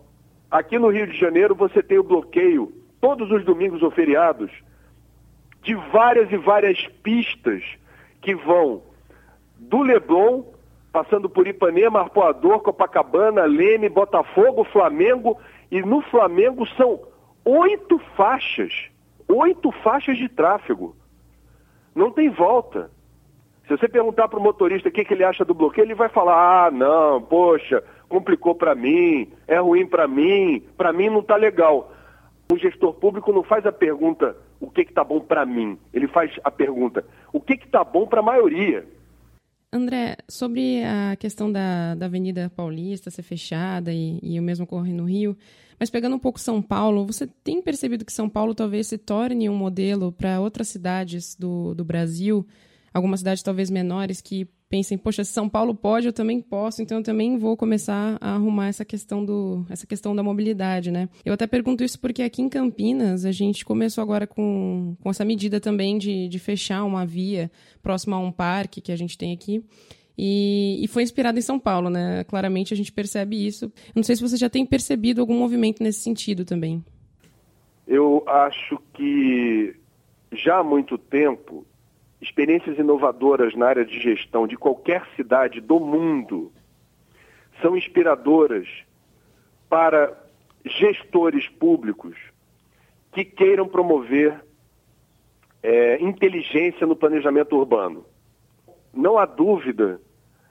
[0.51, 4.51] Aqui no Rio de Janeiro você tem o bloqueio, todos os domingos ou feriados,
[5.61, 7.63] de várias e várias pistas
[8.27, 8.81] que vão
[9.57, 10.43] do Leblon
[10.91, 15.39] passando por Ipanema, Arpoador, Copacabana, Leme, Botafogo, Flamengo.
[15.71, 16.99] E no Flamengo são
[17.45, 18.89] oito faixas,
[19.29, 20.93] oito faixas de tráfego.
[21.95, 22.91] Não tem volta.
[23.65, 26.09] Se você perguntar para o motorista o que, que, ele acha do bloqueio, ele vai
[26.09, 31.37] falar: ah, não, poxa, complicou para mim, é ruim para mim, para mim não está
[31.37, 31.93] legal.
[32.51, 36.31] O gestor público não faz a pergunta o que está bom para mim, ele faz
[36.43, 38.85] a pergunta o que está bom para a maioria.
[39.71, 44.95] André, sobre a questão da, da Avenida Paulista ser fechada e, e o mesmo ocorrer
[44.95, 45.37] no Rio,
[45.79, 49.49] mas pegando um pouco São Paulo, você tem percebido que São Paulo talvez se torne
[49.49, 52.47] um modelo para outras cidades do, do Brasil,
[52.93, 56.97] algumas cidades talvez menores que pensem, poxa, se São Paulo pode, eu também posso, então
[56.97, 61.09] eu também vou começar a arrumar essa questão do essa questão da mobilidade, né?
[61.25, 65.23] Eu até pergunto isso porque aqui em Campinas a gente começou agora com, com essa
[65.23, 67.49] medida também de, de fechar uma via
[67.81, 69.63] próxima a um parque que a gente tem aqui.
[70.17, 72.23] E, e foi inspirado em São Paulo, né?
[72.23, 73.71] Claramente a gente percebe isso.
[73.95, 76.83] Não sei se você já tem percebido algum movimento nesse sentido também.
[77.87, 79.75] Eu acho que
[80.33, 81.46] já há muito tempo
[82.21, 86.51] experiências inovadoras na área de gestão de qualquer cidade do mundo
[87.61, 88.67] são inspiradoras
[89.69, 90.15] para
[90.65, 92.17] gestores públicos
[93.11, 94.43] que queiram promover
[95.61, 98.05] é, inteligência no planejamento urbano.
[98.93, 99.99] Não há dúvida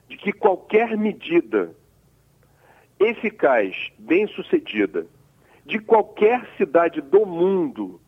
[0.07, 1.75] de que qualquer medida
[2.99, 5.05] eficaz, bem-sucedida,
[5.65, 7.99] de qualquer cidade do mundo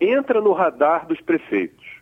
[0.00, 1.99] entra no radar dos prefeitos.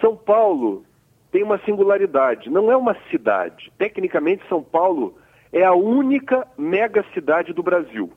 [0.00, 0.84] São Paulo
[1.30, 3.72] tem uma singularidade, não é uma cidade.
[3.78, 5.16] Tecnicamente, São Paulo
[5.52, 8.12] é a única mega cidade do Brasil.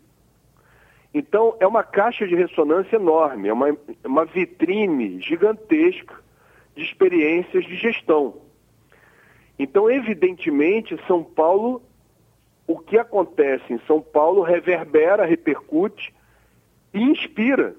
[1.13, 6.15] Então, é uma caixa de ressonância enorme, é uma, uma vitrine gigantesca
[6.75, 8.41] de experiências de gestão.
[9.59, 11.83] Então, evidentemente, São Paulo,
[12.65, 16.11] o que acontece em São Paulo reverbera, repercute
[16.91, 17.75] e inspira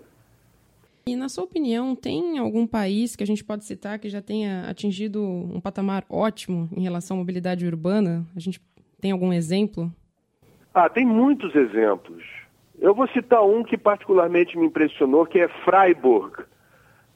[1.06, 4.68] e na sua opinião, tem algum país que a gente pode citar que já tenha
[4.68, 8.26] atingido um patamar ótimo em relação à mobilidade urbana?
[8.34, 8.60] A gente
[9.00, 9.92] tem algum exemplo?
[10.72, 12.24] Ah, tem muitos exemplos.
[12.80, 16.42] Eu vou citar um que particularmente me impressionou, que é Freiburg,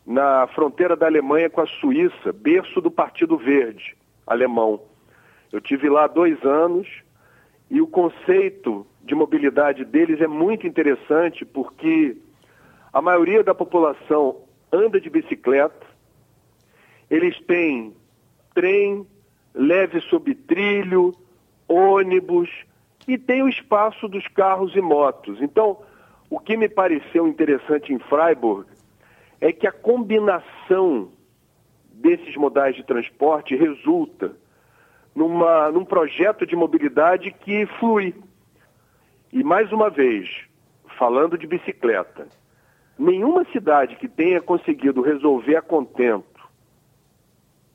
[0.06, 3.96] na fronteira da Alemanha com a Suíça, berço do Partido Verde
[4.28, 4.80] alemão.
[5.50, 6.86] Eu tive lá dois anos
[7.70, 12.16] e o conceito de mobilidade deles é muito interessante porque
[12.98, 14.40] a maioria da população
[14.72, 15.86] anda de bicicleta,
[17.08, 17.94] eles têm
[18.52, 19.06] trem,
[19.54, 21.14] leve sob trilho,
[21.68, 22.50] ônibus
[23.06, 25.40] e tem o espaço dos carros e motos.
[25.40, 25.78] Então,
[26.28, 28.68] o que me pareceu interessante em Freiburg
[29.40, 31.12] é que a combinação
[31.92, 34.34] desses modais de transporte resulta
[35.14, 38.12] numa, num projeto de mobilidade que flui.
[39.32, 40.28] E mais uma vez,
[40.98, 42.26] falando de bicicleta,
[42.98, 46.26] nenhuma cidade que tenha conseguido resolver a contento,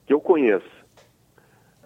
[0.06, 0.84] que eu conheça,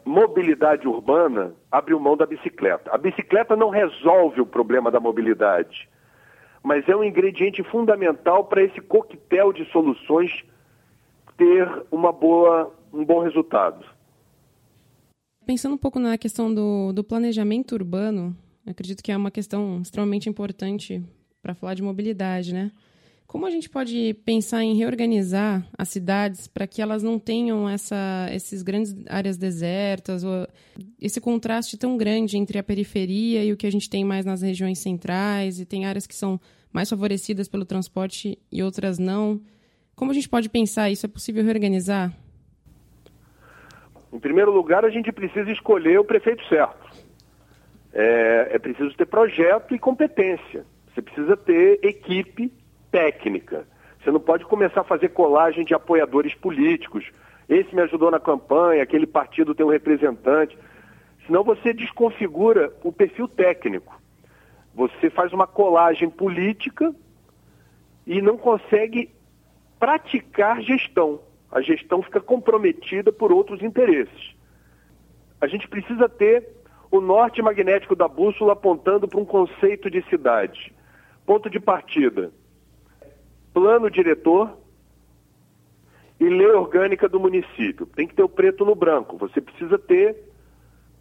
[0.03, 2.89] mobilidade urbana, abriu mão da bicicleta.
[2.91, 5.87] A bicicleta não resolve o problema da mobilidade,
[6.63, 10.31] mas é um ingrediente fundamental para esse coquetel de soluções
[11.37, 13.85] ter uma boa, um bom resultado.
[15.45, 20.27] Pensando um pouco na questão do, do planejamento urbano, acredito que é uma questão extremamente
[20.27, 21.01] importante
[21.41, 22.71] para falar de mobilidade, né?
[23.27, 28.29] Como a gente pode pensar em reorganizar as cidades para que elas não tenham essa,
[28.31, 30.47] esses grandes áreas desertas, ou
[30.99, 34.41] esse contraste tão grande entre a periferia e o que a gente tem mais nas
[34.41, 36.39] regiões centrais, e tem áreas que são
[36.71, 39.41] mais favorecidas pelo transporte e outras não?
[39.93, 41.05] Como a gente pode pensar isso?
[41.05, 42.13] É possível reorganizar?
[44.13, 46.87] Em primeiro lugar, a gente precisa escolher o prefeito certo.
[47.91, 50.65] É, é preciso ter projeto e competência.
[50.93, 52.53] Você precisa ter equipe
[52.97, 53.67] técnica.
[54.01, 57.05] Você não pode começar a fazer colagem de apoiadores políticos.
[57.47, 60.57] Esse me ajudou na campanha, aquele partido tem um representante.
[61.27, 63.95] Senão você desconfigura o perfil técnico.
[64.73, 66.91] Você faz uma colagem política
[68.07, 69.11] e não consegue
[69.79, 71.19] praticar gestão.
[71.51, 74.35] A gestão fica comprometida por outros interesses.
[75.39, 76.47] A gente precisa ter
[76.89, 80.73] o norte magnético da bússola apontando para um conceito de cidade.
[81.27, 82.31] Ponto de partida:
[83.57, 84.55] plano diretor
[86.19, 87.87] e lei orgânica do município.
[87.87, 89.17] Tem que ter o preto no branco.
[89.17, 90.15] Você precisa ter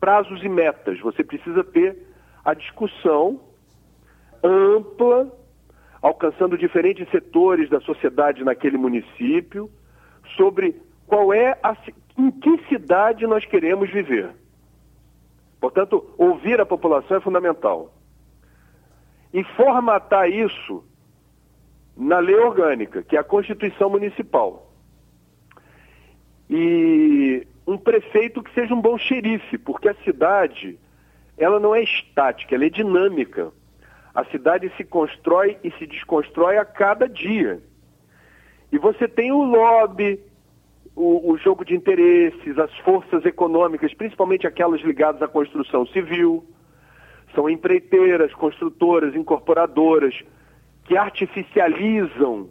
[0.00, 0.98] prazos e metas.
[1.00, 1.98] Você precisa ter
[2.42, 3.38] a discussão
[4.42, 5.30] ampla
[6.00, 9.70] alcançando diferentes setores da sociedade naquele município,
[10.34, 11.76] sobre qual é a,
[12.16, 14.30] em que cidade nós queremos viver.
[15.60, 17.92] Portanto, ouvir a população é fundamental.
[19.34, 20.82] E formatar isso
[21.96, 24.70] na lei orgânica, que é a Constituição Municipal.
[26.48, 30.78] E um prefeito que seja um bom xerife, porque a cidade,
[31.36, 33.50] ela não é estática, ela é dinâmica.
[34.14, 37.60] A cidade se constrói e se desconstrói a cada dia.
[38.70, 40.20] E você tem o lobby,
[40.94, 46.44] o, o, jogo de interesses, as forças econômicas, principalmente aquelas ligadas à construção civil.
[47.34, 50.14] São empreiteiras, construtoras, incorporadoras,
[50.86, 52.48] que artificializam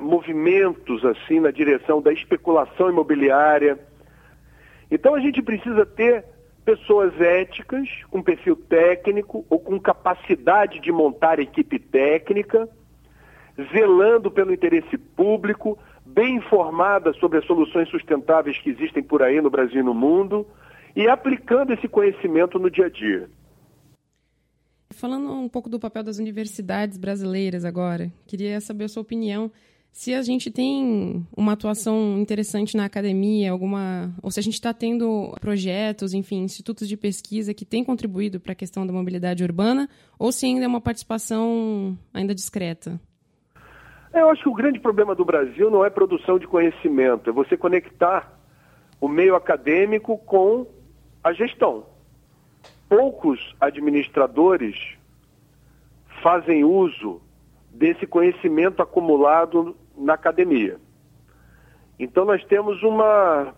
[0.00, 3.78] movimentos assim na direção da especulação imobiliária.
[4.90, 6.24] Então a gente precisa ter
[6.64, 12.68] pessoas éticas, com perfil técnico ou com capacidade de montar equipe técnica,
[13.72, 19.50] zelando pelo interesse público, bem informada sobre as soluções sustentáveis que existem por aí no
[19.50, 20.46] Brasil e no mundo
[20.94, 23.28] e aplicando esse conhecimento no dia a dia.
[24.92, 29.50] Falando um pouco do papel das universidades brasileiras agora, queria saber a sua opinião
[29.92, 34.72] se a gente tem uma atuação interessante na academia, alguma, ou se a gente está
[34.72, 39.88] tendo projetos, enfim, institutos de pesquisa que têm contribuído para a questão da mobilidade urbana,
[40.18, 42.98] ou se ainda é uma participação ainda discreta.
[44.14, 47.54] Eu acho que o grande problema do Brasil não é produção de conhecimento, é você
[47.54, 48.38] conectar
[48.98, 50.66] o meio acadêmico com
[51.22, 51.91] a gestão.
[52.94, 54.76] Poucos administradores
[56.22, 57.22] fazem uso
[57.70, 60.78] desse conhecimento acumulado na academia.
[61.98, 63.54] Então nós temos uma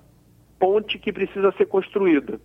[0.56, 2.40] ponte que precisa ser construída,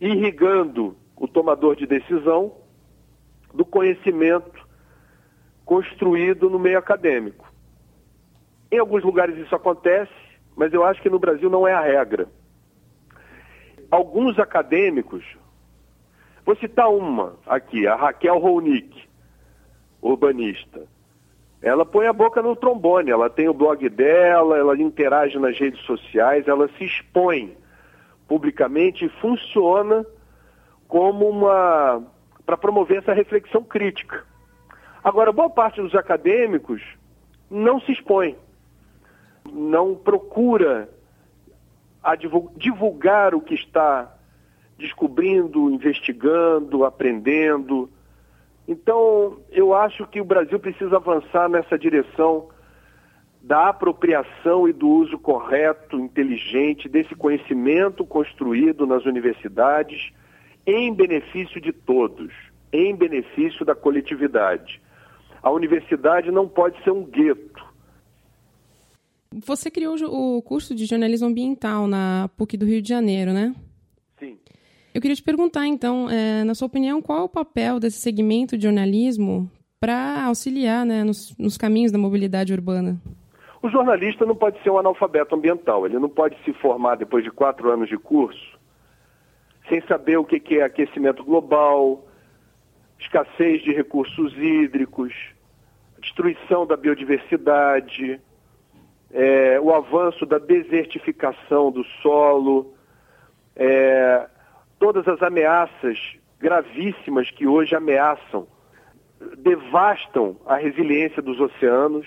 [0.00, 2.56] irrigando o tomador de decisão
[3.52, 4.66] do conhecimento
[5.62, 7.52] construído no meio acadêmico.
[8.70, 10.10] Em alguns lugares isso acontece,
[10.56, 12.28] mas eu acho que no Brasil não é a regra.
[13.90, 15.22] Alguns acadêmicos,
[16.44, 19.08] vou citar uma aqui, a Raquel Ronick,
[20.00, 20.86] urbanista.
[21.62, 25.80] Ela põe a boca no trombone, ela tem o blog dela, ela interage nas redes
[25.82, 27.56] sociais, ela se expõe
[28.26, 30.04] publicamente e funciona
[30.88, 32.02] como uma.
[32.44, 34.24] para promover essa reflexão crítica.
[35.04, 36.82] Agora, boa parte dos acadêmicos
[37.50, 38.36] não se expõe,
[39.52, 40.88] não procura
[42.56, 44.11] divulgar o que está
[44.82, 47.88] descobrindo, investigando, aprendendo
[48.66, 52.48] então, eu acho que o Brasil precisa avançar nessa direção
[53.42, 60.12] da apropriação e do uso correto, inteligente desse conhecimento construído nas universidades
[60.64, 62.32] em benefício de todos,
[62.72, 64.80] em benefício da coletividade.
[65.42, 67.66] A universidade não pode ser um gueto.
[69.44, 73.52] Você criou o curso de jornalismo ambiental na PUC do Rio de Janeiro, né?
[74.94, 78.56] Eu queria te perguntar, então, é, na sua opinião, qual é o papel desse segmento
[78.56, 83.00] de jornalismo para auxiliar né, nos, nos caminhos da mobilidade urbana?
[83.62, 87.30] O jornalista não pode ser um analfabeto ambiental, ele não pode se formar depois de
[87.30, 88.60] quatro anos de curso
[89.68, 92.04] sem saber o que é aquecimento global,
[92.98, 95.14] escassez de recursos hídricos,
[96.00, 98.20] destruição da biodiversidade,
[99.10, 102.74] é, o avanço da desertificação do solo,
[103.54, 104.26] é,
[104.82, 105.96] todas as ameaças
[106.40, 108.48] gravíssimas que hoje ameaçam,
[109.38, 112.04] devastam a resiliência dos oceanos.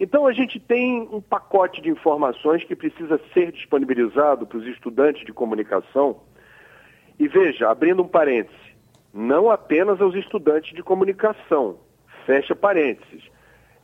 [0.00, 5.24] Então a gente tem um pacote de informações que precisa ser disponibilizado para os estudantes
[5.24, 6.22] de comunicação.
[7.20, 8.74] E veja, abrindo um parêntese,
[9.12, 11.78] não apenas aos estudantes de comunicação,
[12.26, 13.22] fecha parênteses.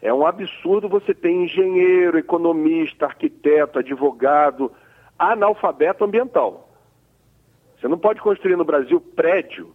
[0.03, 4.73] É um absurdo você ter engenheiro, economista, arquiteto, advogado,
[5.17, 6.67] analfabeto ambiental.
[7.81, 9.75] Você não pode construir no Brasil prédio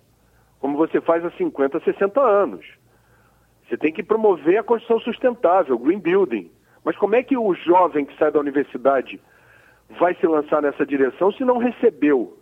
[0.60, 2.66] como você faz há 50, 60 anos.
[3.68, 6.51] Você tem que promover a construção sustentável, green building.
[6.84, 9.20] Mas como é que o jovem que sai da universidade
[9.99, 12.38] vai se lançar nessa direção se não recebeu,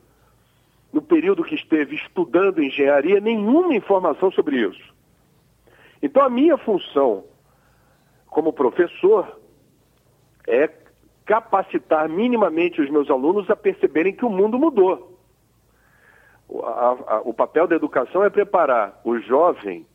[0.92, 4.94] no período que esteve estudando engenharia, nenhuma informação sobre isso?
[6.02, 7.24] Então, a minha função
[8.28, 9.40] como professor
[10.46, 10.70] é
[11.26, 15.13] capacitar minimamente os meus alunos a perceberem que o mundo mudou.
[16.54, 19.88] O, a, a, o papel da educação é preparar o jovem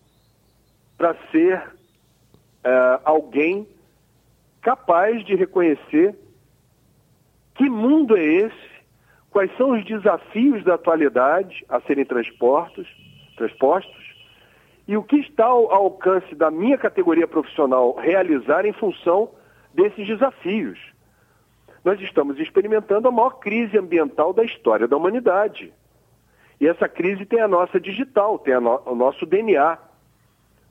[0.96, 3.64] para ser uh, alguém
[4.60, 6.18] capaz de reconhecer
[7.54, 8.68] que mundo é esse,
[9.30, 12.88] quais são os desafios da atualidade a serem transpostos,
[13.36, 14.16] transpostos
[14.88, 19.30] e o que está ao alcance da minha categoria profissional realizar em função
[19.72, 20.78] desses desafios.
[21.84, 25.72] Nós estamos experimentando a maior crise ambiental da história da humanidade.
[26.60, 29.78] E essa crise tem a nossa digital, tem no, o nosso DNA.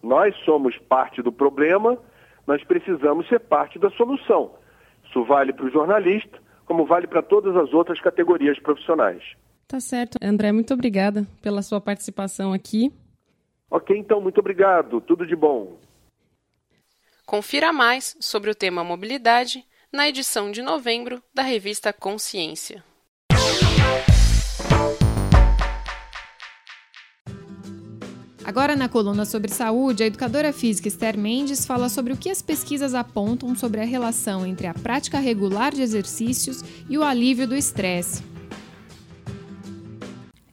[0.03, 1.97] Nós somos parte do problema,
[2.45, 4.51] nós precisamos ser parte da solução.
[5.05, 9.23] Isso vale para o jornalista, como vale para todas as outras categorias profissionais.
[9.67, 10.17] Tá certo.
[10.21, 12.91] André, muito obrigada pela sua participação aqui.
[13.69, 15.01] Ok, então, muito obrigado.
[15.01, 15.77] Tudo de bom.
[17.25, 22.83] Confira mais sobre o tema mobilidade na edição de novembro da revista Consciência.
[28.47, 32.41] Agora, na coluna sobre saúde, a educadora física Esther Mendes fala sobre o que as
[32.41, 37.57] pesquisas apontam sobre a relação entre a prática regular de exercícios e o alívio do
[37.57, 38.23] estresse.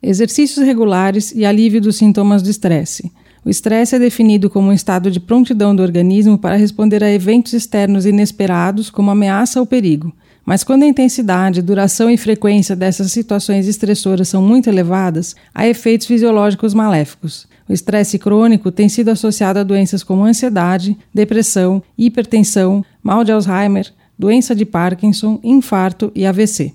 [0.02, 3.12] Exercícios regulares e alívio dos sintomas do estresse.
[3.44, 7.52] O estresse é definido como um estado de prontidão do organismo para responder a eventos
[7.52, 10.12] externos inesperados, como ameaça ou perigo.
[10.44, 16.06] Mas quando a intensidade, duração e frequência dessas situações estressoras são muito elevadas, há efeitos
[16.06, 17.46] fisiológicos maléficos.
[17.66, 23.90] O estresse crônico tem sido associado a doenças como ansiedade, depressão, hipertensão, mal de Alzheimer,
[24.18, 26.72] doença de Parkinson, infarto e AVC.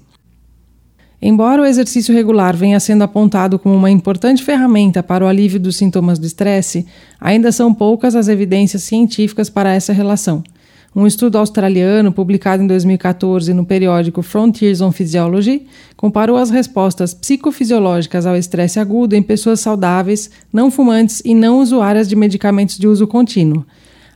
[1.21, 5.75] Embora o exercício regular venha sendo apontado como uma importante ferramenta para o alívio dos
[5.75, 6.85] sintomas do estresse,
[7.19, 10.41] ainda são poucas as evidências científicas para essa relação.
[10.95, 18.25] Um estudo australiano, publicado em 2014 no periódico Frontiers on Physiology, comparou as respostas psicofisiológicas
[18.25, 23.05] ao estresse agudo em pessoas saudáveis, não fumantes e não usuárias de medicamentos de uso
[23.05, 23.65] contínuo.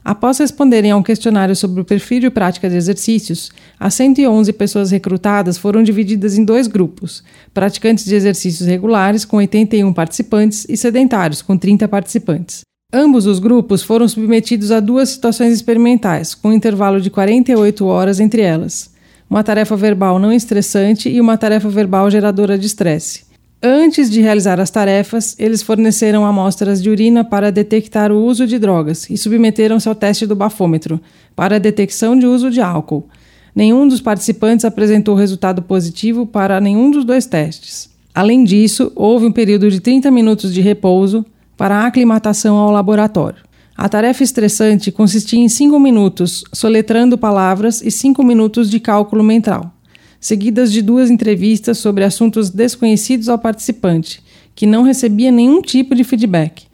[0.04, 3.50] Após responderem a um questionário sobre o perfil e prática de exercícios,
[3.80, 9.90] as 111 pessoas recrutadas foram divididas em dois grupos: praticantes de exercícios regulares, com 81
[9.94, 12.64] participantes, e sedentários, com 30 participantes.
[12.96, 18.20] Ambos os grupos foram submetidos a duas situações experimentais, com um intervalo de 48 horas
[18.20, 18.88] entre elas.
[19.28, 23.24] Uma tarefa verbal não estressante e uma tarefa verbal geradora de estresse.
[23.60, 28.60] Antes de realizar as tarefas, eles forneceram amostras de urina para detectar o uso de
[28.60, 31.00] drogas e submeteram-se ao teste do bafômetro
[31.34, 33.08] para a detecção de uso de álcool.
[33.56, 37.90] Nenhum dos participantes apresentou resultado positivo para nenhum dos dois testes.
[38.14, 41.26] Além disso, houve um período de 30 minutos de repouso
[41.56, 43.42] para a aclimatação ao laboratório.
[43.76, 49.74] A tarefa estressante consistia em cinco minutos soletrando palavras e cinco minutos de cálculo mental,
[50.20, 54.22] seguidas de duas entrevistas sobre assuntos desconhecidos ao participante,
[54.54, 56.64] que não recebia nenhum tipo de feedback.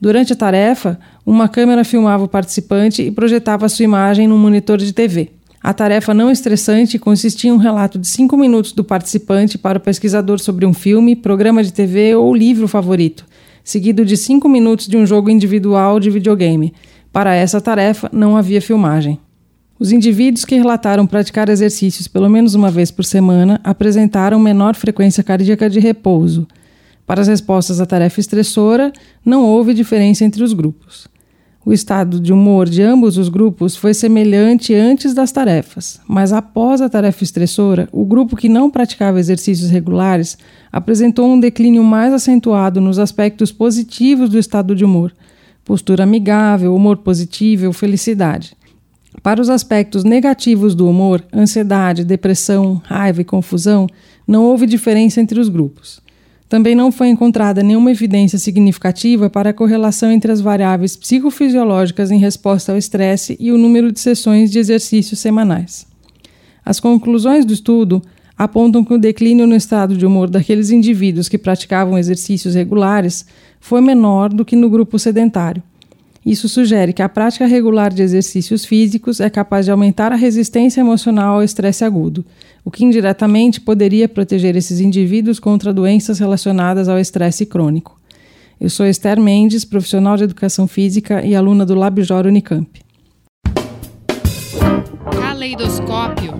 [0.00, 4.92] Durante a tarefa, Uma câmera filmava o participante e projetava sua imagem num monitor de
[4.92, 5.30] TV.
[5.60, 9.80] A tarefa não estressante consistia em um relato de cinco minutos do participante para o
[9.80, 13.26] pesquisador sobre um filme, programa de TV ou livro favorito,
[13.66, 16.72] seguido de cinco minutos de um jogo individual de videogame.
[17.12, 19.18] Para essa tarefa, não havia filmagem.
[19.76, 25.24] Os indivíduos que relataram praticar exercícios pelo menos uma vez por semana apresentaram menor frequência
[25.24, 26.46] cardíaca de repouso.
[27.04, 28.92] Para as respostas à tarefa estressora,
[29.24, 31.08] não houve diferença entre os grupos.
[31.68, 36.80] O estado de humor de ambos os grupos foi semelhante antes das tarefas, mas após
[36.80, 40.38] a tarefa estressora, o grupo que não praticava exercícios regulares
[40.70, 45.12] apresentou um declínio mais acentuado nos aspectos positivos do estado de humor:
[45.64, 48.56] postura amigável, humor positivo, felicidade.
[49.20, 53.88] Para os aspectos negativos do humor, ansiedade, depressão, raiva e confusão,
[54.24, 56.00] não houve diferença entre os grupos.
[56.48, 62.18] Também não foi encontrada nenhuma evidência significativa para a correlação entre as variáveis psicofisiológicas em
[62.18, 65.86] resposta ao estresse e o número de sessões de exercícios semanais.
[66.64, 68.00] As conclusões do estudo
[68.38, 73.26] apontam que o declínio no estado de humor daqueles indivíduos que praticavam exercícios regulares
[73.58, 75.62] foi menor do que no grupo sedentário.
[76.26, 80.80] Isso sugere que a prática regular de exercícios físicos é capaz de aumentar a resistência
[80.80, 82.24] emocional ao estresse agudo,
[82.64, 87.96] o que indiretamente poderia proteger esses indivíduos contra doenças relacionadas ao estresse crônico.
[88.60, 92.68] Eu sou Esther Mendes, profissional de educação física e aluna do Labjor Unicamp.
[95.12, 96.32] Caleidoscópio.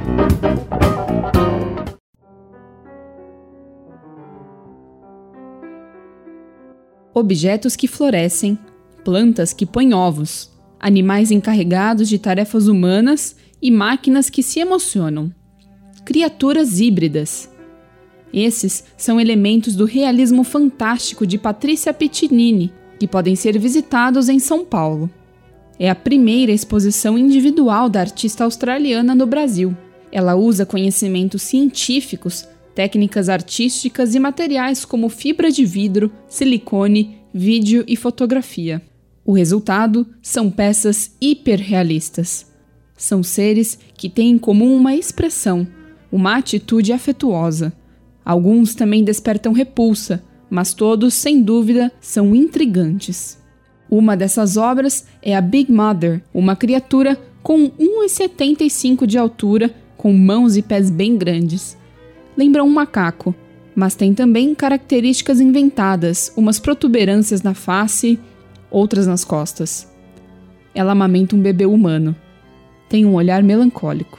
[7.15, 8.59] Objetos que florescem,
[9.07, 10.51] plantas que põem ovos,
[10.81, 15.33] animais encarregados de tarefas humanas e máquinas que se emocionam
[16.07, 17.51] criaturas híbridas.
[18.33, 24.65] Esses são elementos do realismo fantástico de Patrícia Pittinini, que podem ser visitados em São
[24.65, 25.11] Paulo.
[25.79, 29.77] É a primeira exposição individual da artista australiana no Brasil.
[30.13, 37.97] Ela usa conhecimentos científicos, técnicas artísticas e materiais como fibra de vidro, silicone, vídeo e
[37.97, 38.81] fotografia.
[39.27, 42.47] O resultado são peças hiperrealistas.
[42.97, 45.67] São seres que têm em comum uma expressão,
[46.13, 47.73] uma atitude afetuosa.
[48.25, 53.37] Alguns também despertam repulsa, mas todos, sem dúvida, são intrigantes.
[53.91, 60.57] Uma dessas obras é a Big Mother, uma criatura com 1,75 de altura, com mãos
[60.57, 61.77] e pés bem grandes.
[62.37, 63.35] Lembra um macaco,
[63.75, 68.21] mas tem também características inventadas, umas protuberâncias na face,
[68.77, 69.91] outras nas costas.
[70.75, 72.15] Ela amamenta um bebê humano.
[72.91, 74.19] Tem um olhar melancólico.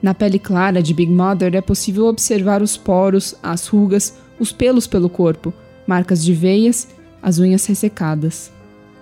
[0.00, 4.86] Na pele clara de Big Mother é possível observar os poros, as rugas, os pelos
[4.86, 5.52] pelo corpo,
[5.86, 6.88] marcas de veias,
[7.22, 8.50] as unhas ressecadas.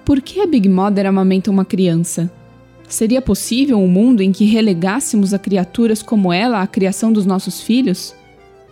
[0.05, 2.29] Por que a Big Mother amamenta uma criança?
[2.89, 7.61] Seria possível um mundo em que relegássemos a criaturas como ela à criação dos nossos
[7.61, 8.13] filhos?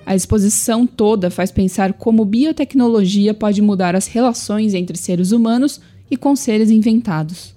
[0.07, 6.17] A exposição toda faz pensar como biotecnologia pode mudar as relações entre seres humanos e
[6.17, 7.57] com seres inventados.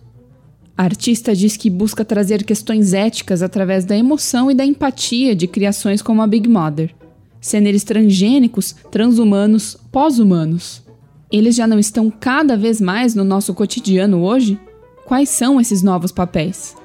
[0.76, 5.46] A artista diz que busca trazer questões éticas através da emoção e da empatia de
[5.46, 6.96] criações como a Big Mother.
[7.40, 10.82] Seres transgênicos, transhumanos, pós-humanos.
[11.32, 14.60] Eles já não estão cada vez mais no nosso cotidiano hoje?
[15.06, 16.76] Quais são esses novos papéis?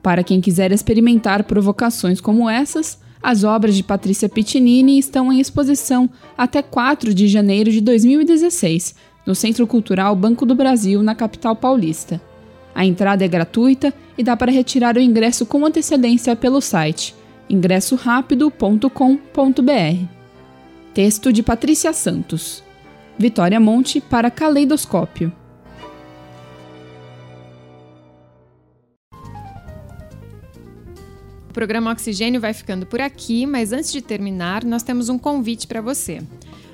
[0.00, 6.10] Para quem quiser experimentar provocações como essas, as obras de Patrícia Pittinini estão em exposição
[6.36, 8.94] até 4 de janeiro de 2016,
[9.24, 12.20] no Centro Cultural Banco do Brasil, na capital paulista.
[12.74, 17.14] A entrada é gratuita e dá para retirar o ingresso com antecedência pelo site
[17.48, 20.06] ingressorapido.com.br.
[20.94, 22.62] Texto de Patrícia Santos.
[23.18, 25.32] Vitória Monte para Caleidoscópio.
[31.52, 35.66] O programa Oxigênio vai ficando por aqui, mas antes de terminar, nós temos um convite
[35.66, 36.22] para você.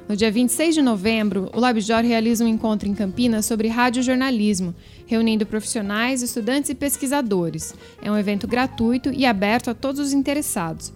[0.09, 4.72] No dia 26 de novembro, o LabJOR realiza um encontro em Campinas sobre radiojornalismo,
[5.05, 7.74] reunindo profissionais, estudantes e pesquisadores.
[8.01, 10.93] É um evento gratuito e aberto a todos os interessados.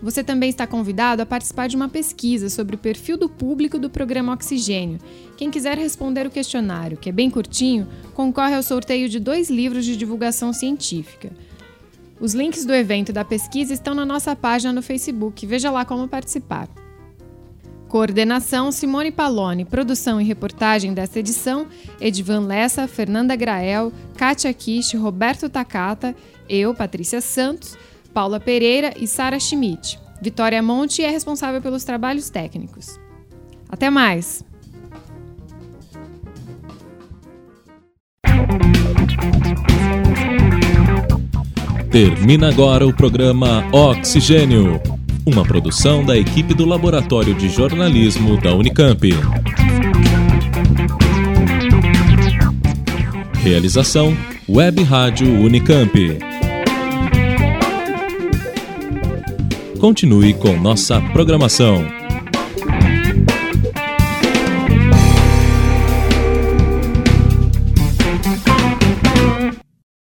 [0.00, 3.90] Você também está convidado a participar de uma pesquisa sobre o perfil do público do
[3.90, 5.00] programa Oxigênio.
[5.36, 9.84] Quem quiser responder o questionário, que é bem curtinho, concorre ao sorteio de dois livros
[9.84, 11.32] de divulgação científica.
[12.24, 15.44] Os links do evento e da pesquisa estão na nossa página no Facebook.
[15.44, 16.70] Veja lá como participar.
[17.86, 19.66] Coordenação Simone Paloni.
[19.66, 21.66] Produção e reportagem desta edição:
[22.00, 26.16] Edvan Lessa, Fernanda Grael, Kátia Kish, Roberto Takata,
[26.48, 27.76] eu, Patrícia Santos,
[28.14, 30.00] Paula Pereira e Sara Schmidt.
[30.22, 32.98] Vitória Monte é responsável pelos trabalhos técnicos.
[33.68, 34.42] Até mais!
[41.94, 44.82] Termina agora o programa Oxigênio,
[45.24, 49.10] uma produção da equipe do Laboratório de Jornalismo da Unicamp.
[53.34, 54.12] Realização
[54.48, 56.18] Web Rádio Unicamp.
[59.78, 61.86] Continue com nossa programação.